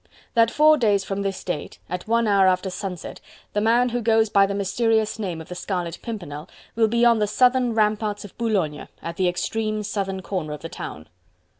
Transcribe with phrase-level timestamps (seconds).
[0.33, 3.21] "...that four days from this date, at one hour after sunset,
[3.53, 7.19] the man who goes by the mysterious name of the Scarlet Pimpernel will be on
[7.19, 11.07] the southern ramparts of Boulogne, at the extreme southern corner of the town."